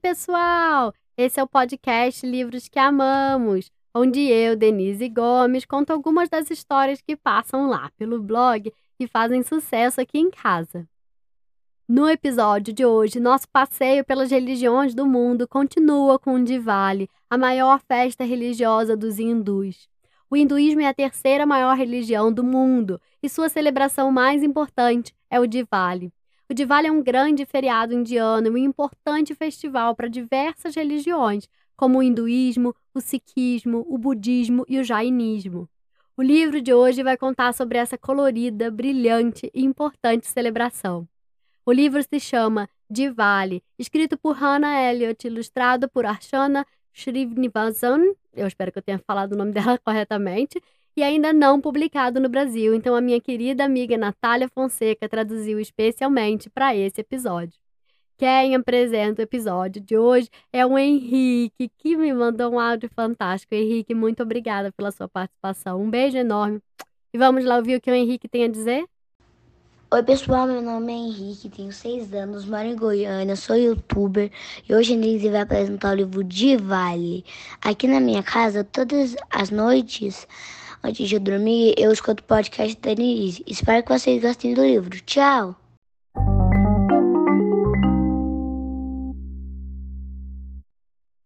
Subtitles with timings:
[0.00, 0.94] pessoal!
[1.14, 7.02] Esse é o podcast Livros que Amamos, onde eu, Denise Gomes, conto algumas das histórias
[7.02, 10.88] que passam lá pelo blog e fazem sucesso aqui em casa.
[11.86, 17.36] No episódio de hoje, nosso passeio pelas religiões do mundo continua com o Diwali, a
[17.36, 19.86] maior festa religiosa dos hindus.
[20.30, 25.38] O hinduísmo é a terceira maior religião do mundo e sua celebração mais importante é
[25.38, 26.10] o Diwali.
[26.50, 31.98] O Diwali é um grande feriado indiano e um importante festival para diversas religiões, como
[31.98, 35.68] o hinduísmo, o sikhismo, o budismo e o jainismo.
[36.16, 41.08] O livro de hoje vai contar sobre essa colorida, brilhante e importante celebração.
[41.64, 48.72] O livro se chama Diwali, escrito por Hannah Elliott, ilustrado por Archana Srinivasan, eu espero
[48.72, 50.60] que eu tenha falado o nome dela corretamente,
[50.96, 56.50] e ainda não publicado no Brasil, então a minha querida amiga Natália Fonseca traduziu especialmente
[56.50, 57.58] para esse episódio.
[58.18, 63.54] Quem apresenta o episódio de hoje é o Henrique, que me mandou um áudio fantástico.
[63.54, 65.80] Henrique, muito obrigada pela sua participação.
[65.80, 66.60] Um beijo enorme.
[67.14, 68.84] E vamos lá ouvir o que o Henrique tem a dizer?
[69.92, 74.30] Oi pessoal, meu nome é Henrique, tenho 6 anos, moro em Goiânia, sou youtuber
[74.68, 77.24] e hoje a Denise vai apresentar o livro de Vale.
[77.60, 80.28] Aqui na minha casa, todas as noites,
[80.82, 83.44] Antes de dormir, eu escuto o podcast da Denise.
[83.46, 84.98] Espero que vocês gostem do livro.
[85.02, 85.54] Tchau!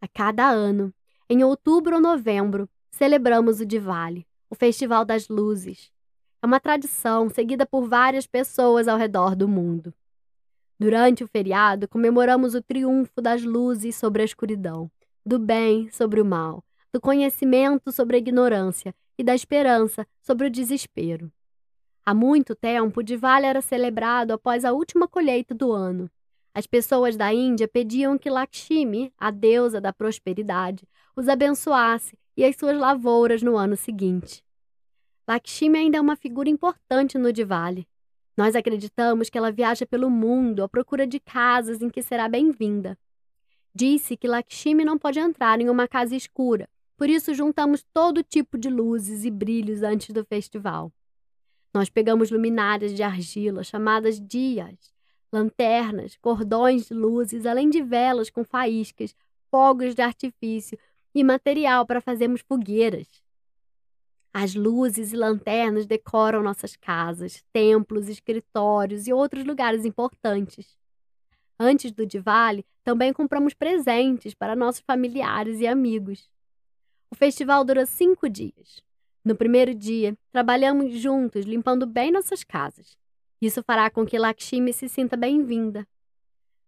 [0.00, 0.92] A cada ano,
[1.30, 5.92] em outubro ou novembro, celebramos o Diwali, o Festival das Luzes.
[6.42, 9.94] É uma tradição seguida por várias pessoas ao redor do mundo.
[10.80, 14.90] Durante o feriado, comemoramos o triunfo das luzes sobre a escuridão,
[15.24, 20.50] do bem sobre o mal, do conhecimento sobre a ignorância e da esperança sobre o
[20.50, 21.32] desespero.
[22.04, 26.10] Há muito tempo, o Diwali era celebrado após a última colheita do ano.
[26.52, 30.86] As pessoas da Índia pediam que Lakshmi, a deusa da prosperidade,
[31.16, 34.44] os abençoasse e as suas lavouras no ano seguinte.
[35.26, 37.88] Lakshmi ainda é uma figura importante no Diwali.
[38.36, 42.98] Nós acreditamos que ela viaja pelo mundo à procura de casas em que será bem-vinda.
[43.74, 48.56] Disse que Lakshmi não pode entrar em uma casa escura, por isso, juntamos todo tipo
[48.56, 50.92] de luzes e brilhos antes do festival.
[51.72, 54.94] Nós pegamos luminárias de argila, chamadas dias,
[55.32, 59.14] lanternas, cordões de luzes, além de velas com faíscas,
[59.50, 60.78] fogos de artifício
[61.12, 63.08] e material para fazermos fogueiras.
[64.32, 70.76] As luzes e lanternas decoram nossas casas, templos, escritórios e outros lugares importantes.
[71.58, 76.28] Antes do Diwali, também compramos presentes para nossos familiares e amigos.
[77.14, 78.82] O festival dura cinco dias.
[79.24, 82.98] No primeiro dia, trabalhamos juntos, limpando bem nossas casas.
[83.40, 85.86] Isso fará com que Lakshmi se sinta bem-vinda.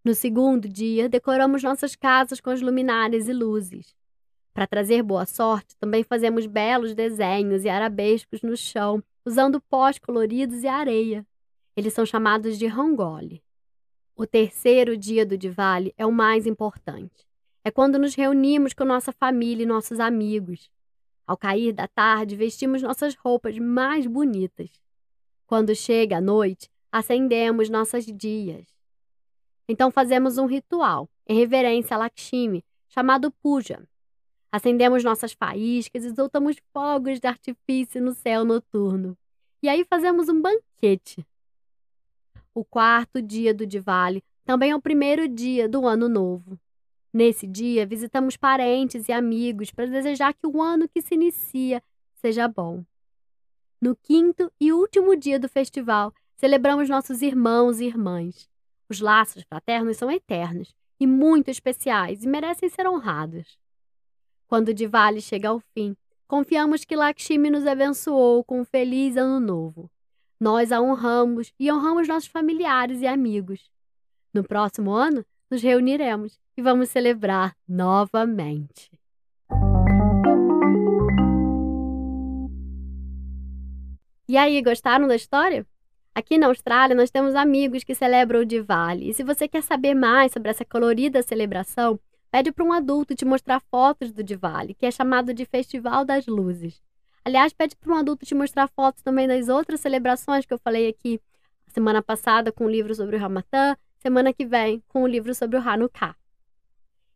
[0.05, 3.93] No segundo dia, decoramos nossas casas com as luminárias e luzes.
[4.55, 10.62] Para trazer boa sorte, também fazemos belos desenhos e arabescos no chão, usando pós coloridos
[10.62, 11.27] e areia.
[11.77, 13.43] Eles são chamados de rangoli.
[14.15, 17.25] O terceiro dia do Diwali é o mais importante.
[17.66, 20.71] É quando nos reunimos com nossa família e nossos amigos.
[21.27, 24.71] Ao cair da tarde, vestimos nossas roupas mais bonitas.
[25.49, 28.69] Quando chega a noite, acendemos nossas dias.
[29.69, 33.82] Então fazemos um ritual, em reverência a Lakshmi, chamado Puja.
[34.53, 39.19] Acendemos nossas faíscas e soltamos fogos de artifício no céu noturno.
[39.60, 41.26] E aí fazemos um banquete.
[42.55, 46.56] O quarto dia do Diwali também é o primeiro dia do ano novo.
[47.16, 51.82] Nesse dia, visitamos parentes e amigos para desejar que o ano que se inicia
[52.16, 52.84] seja bom.
[53.81, 58.50] No quinto e último dia do festival, celebramos nossos irmãos e irmãs.
[58.87, 63.59] Os laços fraternos são eternos e muito especiais e merecem ser honrados.
[64.47, 65.97] Quando o Diwali chega ao fim,
[66.28, 69.91] confiamos que Lakshmi nos abençoou com um feliz ano novo.
[70.38, 73.70] Nós a honramos e honramos nossos familiares e amigos.
[74.35, 78.90] No próximo ano, nos reuniremos e vamos celebrar novamente.
[84.28, 85.64] E aí, gostaram da história?
[86.14, 89.10] Aqui na Austrália, nós temos amigos que celebram o Diwali.
[89.10, 92.00] E se você quer saber mais sobre essa colorida celebração,
[92.31, 96.26] pede para um adulto te mostrar fotos do Diwali, que é chamado de Festival das
[96.26, 96.82] Luzes.
[97.25, 100.88] Aliás, pede para um adulto te mostrar fotos também das outras celebrações que eu falei
[100.88, 101.20] aqui
[101.69, 103.76] semana passada com o livro sobre o Ramatã,
[104.06, 106.14] semana que vem com o um livro sobre o Hanukkah.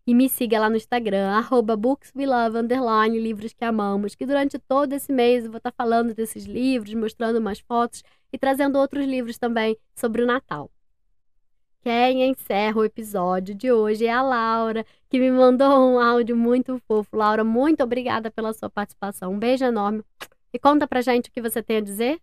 [0.05, 4.93] E me siga lá no Instagram, arroba bookswelove, underline, livros que amamos, que durante todo
[4.93, 8.03] esse mês eu vou estar falando desses livros, mostrando umas fotos
[8.33, 10.69] e trazendo outros livros também sobre o Natal.
[11.81, 16.83] Quem encerra o episódio de hoje é a Laura, que me mandou um áudio muito
[16.89, 17.17] fofo.
[17.17, 19.33] Laura, muito obrigada pela sua participação.
[19.33, 20.03] Um beijo enorme.
[20.53, 22.21] E conta pra gente o que você tem a dizer.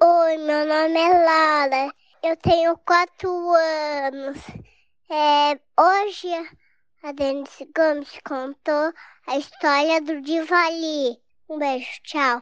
[0.00, 2.05] Oi, meu nome é Laura.
[2.22, 4.38] Eu tenho quatro anos.
[5.08, 6.28] É, hoje
[7.02, 8.92] a Denise Gomes contou
[9.26, 11.16] a história do Divali.
[11.48, 12.40] Um beijo, tchau.